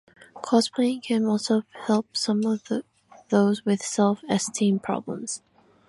Cosplaying 0.37 1.03
can 1.03 1.25
also 1.25 1.61
help 1.85 2.17
some 2.17 2.43
of 2.43 2.63
those 3.29 3.63
with 3.63 3.83
self-esteem 3.83 4.79
problems. 4.79 5.43